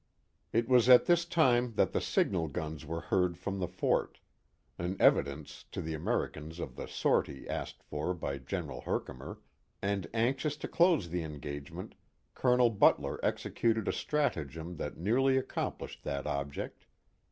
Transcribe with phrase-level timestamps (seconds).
[0.51, 4.17] It was at thi^ time that the signal guns were heard from the fort.—
[4.79, 9.37] an evi dence to the Americans of the sortie asked for by General Herkimer—
[9.83, 11.93] and anxious to close the engagement
[12.33, 16.87] Colonel Butler executed a stratagem that nearly accomplished lliat object.